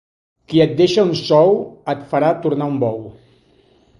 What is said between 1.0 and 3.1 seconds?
un sou et farà tornar un bou.